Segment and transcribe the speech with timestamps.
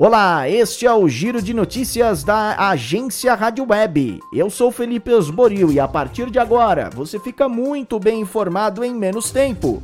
[0.00, 4.20] Olá, este é o Giro de Notícias da Agência Rádio Web.
[4.32, 8.94] Eu sou Felipe Osboril e a partir de agora você fica muito bem informado em
[8.94, 9.82] menos tempo.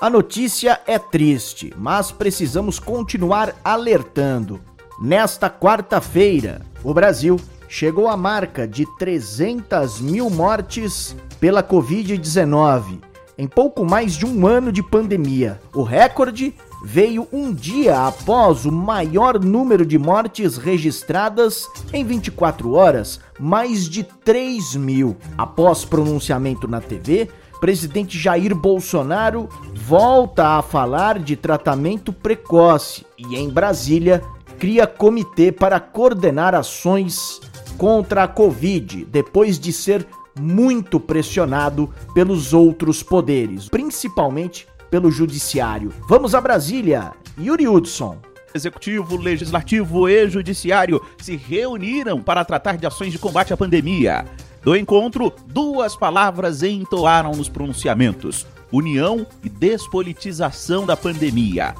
[0.00, 4.58] A notícia é triste, mas precisamos continuar alertando.
[4.98, 13.00] Nesta quarta-feira, o Brasil chegou à marca de 300 mil mortes pela Covid-19
[13.38, 15.60] em pouco mais de um ano de pandemia.
[15.72, 23.20] O recorde veio um dia após o maior número de mortes registradas em 24 horas,
[23.38, 25.16] mais de 3 mil.
[25.36, 27.28] Após pronunciamento na TV,
[27.60, 34.22] presidente Jair Bolsonaro volta a falar de tratamento precoce e, em Brasília,
[34.58, 37.40] cria comitê para coordenar ações
[37.76, 40.06] contra a Covid, depois de ser
[40.38, 45.92] muito pressionado pelos outros poderes, principalmente pelo Judiciário.
[46.08, 47.12] Vamos a Brasília.
[47.38, 48.18] Yuri Hudson.
[48.54, 54.24] Executivo, Legislativo e Judiciário se reuniram para tratar de ações de combate à pandemia.
[54.62, 61.74] Do encontro, duas palavras entoaram nos pronunciamentos: união e despolitização da pandemia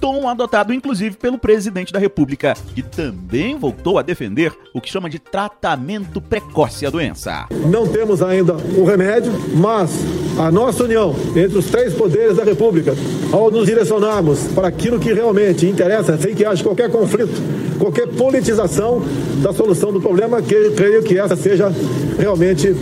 [0.00, 5.10] tom adotado inclusive pelo presidente da República, que também voltou a defender o que chama
[5.10, 7.46] de tratamento precoce à doença.
[7.70, 9.90] Não temos ainda o remédio, mas
[10.38, 12.94] a nossa união entre os três poderes da República,
[13.32, 17.40] ao nos direcionarmos para aquilo que realmente interessa, sem que haja qualquer conflito,
[17.78, 19.02] qualquer politização
[19.42, 21.72] da solução do problema, que creio que essa seja
[22.18, 22.74] realmente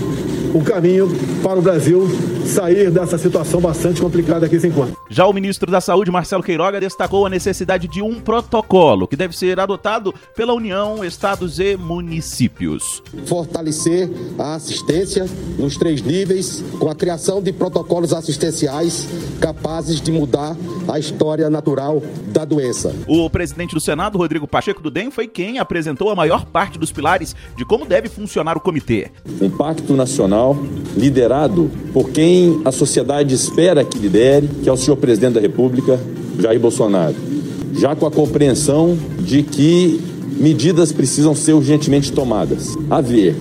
[0.54, 1.08] o caminho
[1.42, 2.08] para o Brasil
[2.46, 4.94] sair dessa situação bastante complicada aqui se encontra.
[5.10, 9.36] Já o ministro da Saúde, Marcelo Queiroga, destacou a necessidade de um protocolo que deve
[9.36, 13.02] ser adotado pela União, estados e municípios.
[13.26, 15.26] Fortalecer a assistência
[15.58, 19.06] nos três níveis com a criação de protocolos assistenciais
[19.40, 20.56] capazes de mudar
[20.88, 22.94] a história natural da doença.
[23.06, 26.90] O presidente do Senado, Rodrigo Pacheco do DEM, foi quem apresentou a maior parte dos
[26.90, 29.10] pilares de como deve funcionar o comitê.
[29.40, 30.37] Um pacto nacional
[30.96, 35.98] liderado por quem a sociedade espera que lidere, que é o senhor presidente da República,
[36.38, 37.14] Jair Bolsonaro.
[37.74, 40.00] Já com a compreensão de que
[40.38, 42.76] medidas precisam ser urgentemente tomadas.
[42.90, 43.36] A ver,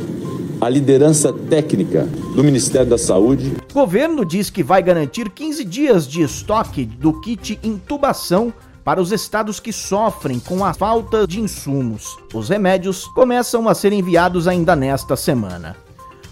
[0.60, 3.54] a liderança técnica do Ministério da Saúde.
[3.72, 8.54] O governo diz que vai garantir 15 dias de estoque do kit intubação
[8.84, 12.18] para os estados que sofrem com a falta de insumos.
[12.34, 15.87] Os remédios começam a ser enviados ainda nesta semana.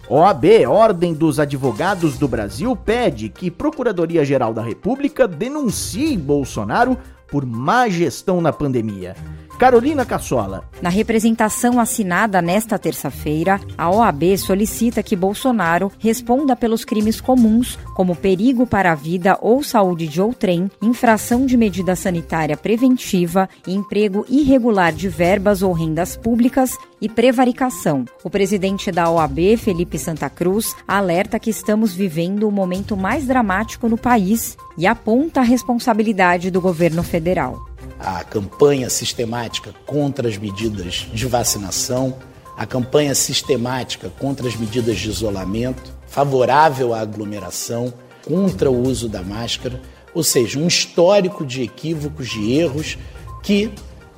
[0.07, 6.95] OAB, Ordem dos Advogados do Brasil, pede que Procuradoria-Geral da República denuncie Bolsonaro
[7.27, 9.15] por má gestão na pandemia.
[9.57, 10.69] Carolina Cassola.
[10.81, 18.15] Na representação assinada nesta terça-feira, a OAB solicita que Bolsonaro responda pelos crimes comuns, como
[18.15, 24.91] perigo para a vida ou saúde de outrem, infração de medida sanitária preventiva, emprego irregular
[24.91, 28.03] de verbas ou rendas públicas e prevaricação.
[28.23, 33.87] O presidente da OAB, Felipe Santa Cruz, alerta que estamos vivendo o momento mais dramático
[33.87, 41.07] no país e aponta a responsabilidade do governo federal a campanha sistemática contra as medidas
[41.13, 42.15] de vacinação,
[42.57, 47.93] a campanha sistemática contra as medidas de isolamento, favorável à aglomeração,
[48.25, 49.81] contra o uso da máscara,
[50.13, 52.97] ou seja, um histórico de equívocos, de erros
[53.43, 53.71] que,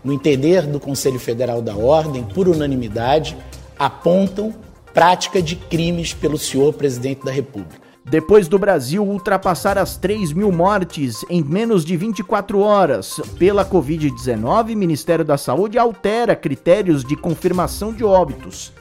[0.04, 3.36] no entender do Conselho Federal da Ordem, por unanimidade,
[3.78, 4.54] apontam
[4.94, 7.87] prática de crimes pelo senhor presidente da República.
[8.10, 14.74] Depois do Brasil ultrapassar as 3 mil mortes em menos de 24 horas pela Covid-19,
[14.74, 18.72] o Ministério da Saúde altera critérios de confirmação de óbitos.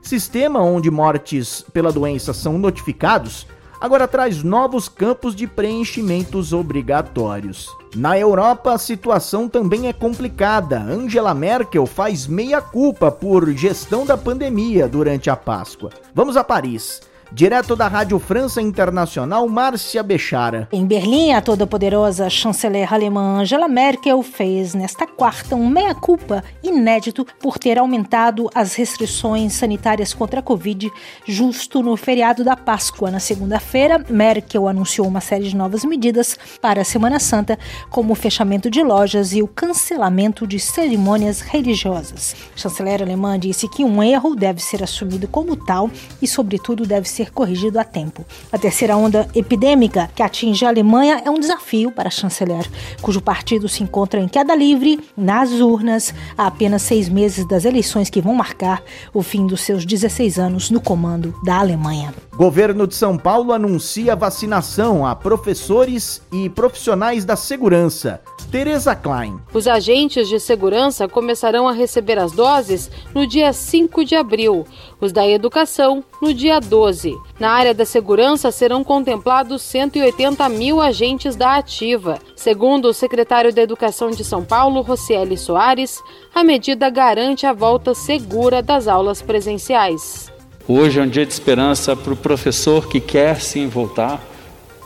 [0.00, 3.46] Sistema onde mortes pela doença são notificados
[3.80, 7.68] agora traz novos campos de preenchimentos obrigatórios.
[7.94, 10.80] Na Europa, a situação também é complicada.
[10.80, 15.90] Angela Merkel faz meia-culpa por gestão da pandemia durante a Páscoa.
[16.14, 17.00] Vamos a Paris.
[17.32, 20.68] Direto da Rádio França Internacional, Márcia Bechara.
[20.72, 27.58] Em Berlim, a toda-poderosa chanceler alemã Angela Merkel fez nesta quarta um meia-culpa inédito por
[27.58, 30.90] ter aumentado as restrições sanitárias contra a Covid
[31.26, 33.10] justo no feriado da Páscoa.
[33.10, 37.58] Na segunda-feira, Merkel anunciou uma série de novas medidas para a Semana Santa,
[37.90, 42.36] como o fechamento de lojas e o cancelamento de cerimônias religiosas.
[42.54, 45.90] A chanceler alemã disse que um erro deve ser assumido como tal
[46.22, 48.24] e, sobretudo, deve ser ser corrigido a tempo.
[48.52, 52.68] A terceira onda epidêmica que atinge a Alemanha é um desafio para a chanceler,
[53.00, 58.10] cujo partido se encontra em queda livre nas urnas há apenas seis meses das eleições
[58.10, 58.82] que vão marcar
[59.14, 62.12] o fim dos seus 16 anos no comando da Alemanha.
[62.36, 68.20] Governo de São Paulo anuncia vacinação a professores e profissionais da segurança.
[68.50, 69.40] Tereza Klein.
[69.54, 74.66] Os agentes de segurança começarão a receber as doses no dia 5 de abril,
[75.00, 77.16] os da educação no dia 12.
[77.40, 82.18] Na área da segurança serão contemplados 180 mil agentes da ativa.
[82.36, 86.02] Segundo o secretário da Educação de São Paulo, Rocieli Soares,
[86.34, 90.35] a medida garante a volta segura das aulas presenciais.
[90.68, 94.20] Hoje é um dia de esperança para o professor que quer sim voltar,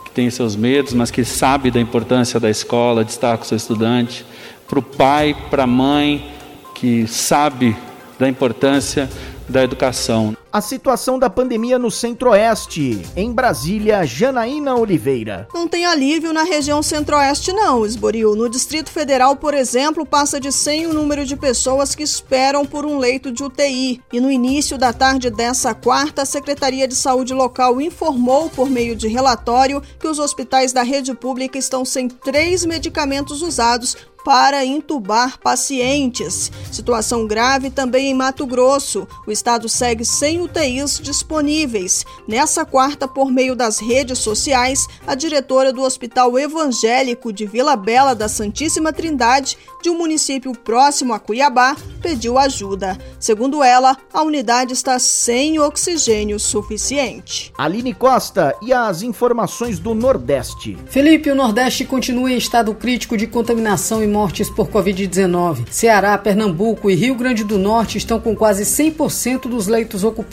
[0.05, 3.57] que tem seus medos, mas que sabe da importância da escola, de estar com seu
[3.57, 4.27] estudante,
[4.69, 6.33] para o pai, para a mãe,
[6.75, 7.75] que sabe
[8.19, 9.09] da importância
[9.49, 10.37] da educação.
[10.53, 13.01] A situação da pandemia no Centro-Oeste.
[13.15, 15.47] Em Brasília, Janaína Oliveira.
[15.55, 18.35] Não tem alívio na região Centro-Oeste, não, Esboril.
[18.35, 22.85] No Distrito Federal, por exemplo, passa de 100 o número de pessoas que esperam por
[22.85, 24.03] um leito de UTI.
[24.13, 28.97] E no início da tarde dessa quarta, a Secretaria de Saúde local informou, por meio
[28.97, 35.39] de relatório, que os hospitais da rede pública estão sem três medicamentos usados para intubar
[35.39, 36.51] pacientes.
[36.71, 39.07] Situação grave também em Mato Grosso.
[39.27, 42.05] O estado segue sem UTIs disponíveis.
[42.27, 48.15] Nessa quarta, por meio das redes sociais, a diretora do Hospital Evangélico de Vila Bela
[48.15, 52.99] da Santíssima Trindade, de um município próximo a Cuiabá, pediu ajuda.
[53.19, 57.53] Segundo ela, a unidade está sem oxigênio suficiente.
[57.57, 60.77] Aline Costa e as informações do Nordeste.
[60.87, 65.67] Felipe, o Nordeste continua em estado crítico de contaminação e mortes por Covid-19.
[65.71, 70.30] Ceará, Pernambuco e Rio Grande do Norte estão com quase 100% dos leitos ocupados.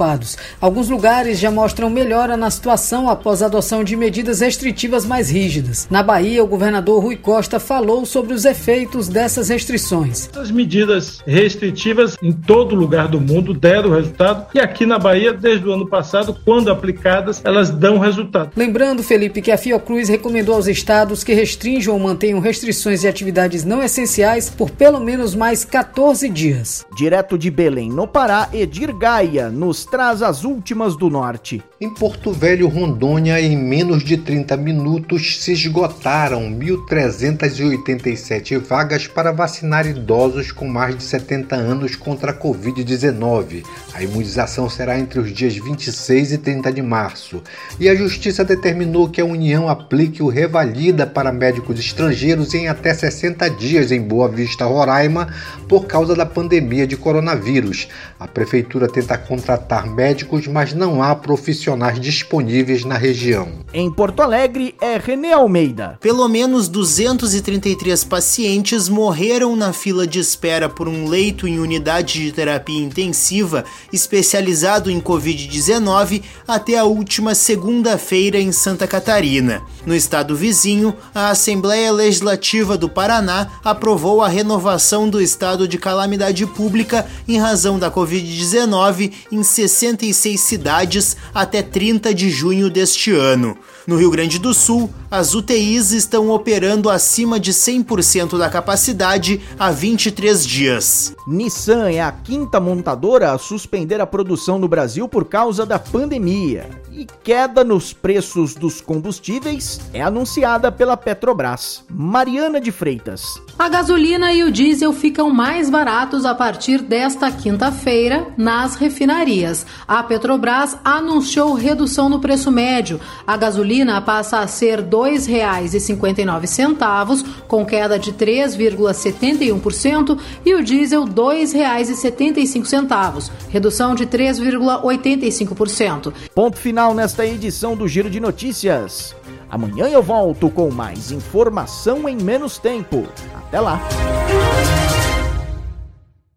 [0.61, 5.88] Alguns lugares já mostram melhora na situação após a adoção de medidas restritivas mais rígidas.
[5.89, 10.29] Na Bahia, o governador Rui Costa falou sobre os efeitos dessas restrições.
[10.35, 15.67] As medidas restritivas em todo lugar do mundo deram resultado e aqui na Bahia, desde
[15.67, 18.51] o ano passado, quando aplicadas, elas dão resultado.
[18.55, 23.63] Lembrando, Felipe, que a Fiocruz recomendou aos estados que restringam ou mantenham restrições de atividades
[23.63, 26.85] não essenciais por pelo menos mais 14 dias.
[26.95, 31.63] Direto de Belém, no Pará, Edir Gaia nos traz as últimas do norte.
[31.79, 39.87] Em Porto Velho, Rondônia, em menos de 30 minutos se esgotaram 1.387 vagas para vacinar
[39.87, 43.63] idosos com mais de 70 anos contra a Covid-19.
[43.93, 47.41] A imunização será entre os dias 26 e 30 de março.
[47.79, 52.93] E a Justiça determinou que a União aplique o Revalida para médicos estrangeiros em até
[52.93, 55.33] 60 dias em Boa Vista, Roraima,
[55.67, 57.87] por causa da pandemia de coronavírus.
[58.19, 63.50] A Prefeitura tenta contratar médicos, mas não há profissionais disponíveis na região.
[63.74, 65.97] Em Porto Alegre, é René Almeida.
[66.00, 72.31] Pelo menos 233 pacientes morreram na fila de espera por um leito em unidade de
[72.31, 79.62] terapia intensiva especializado em Covid-19 até a última segunda-feira em Santa Catarina.
[79.85, 86.45] No estado vizinho, a Assembleia Legislativa do Paraná aprovou a renovação do estado de calamidade
[86.45, 93.57] pública em razão da Covid-19 em 66 cidades até 30 de junho deste ano.
[93.87, 99.71] No Rio Grande do Sul, as UTIs estão operando acima de 100% da capacidade há
[99.71, 101.15] 23 dias.
[101.25, 106.69] Nissan é a quinta montadora a suspender a produção no Brasil por causa da pandemia.
[106.97, 111.85] E queda nos preços dos combustíveis é anunciada pela Petrobras.
[111.87, 113.39] Mariana de Freitas.
[113.59, 119.63] A gasolina e o diesel ficam mais baratos a partir desta quinta-feira nas refinarias.
[119.87, 122.99] A Petrobras anunciou redução no preço médio.
[123.27, 131.11] A gasolina passa a ser R$ 2,59, com queda de 3,71%, e o diesel R$
[131.11, 136.11] 2,75, redução de 3,85%.
[136.33, 139.15] Ponto final nesta edição do Giro de Notícias.
[139.49, 143.06] Amanhã eu volto com mais informação em menos tempo.
[143.35, 143.81] Até lá!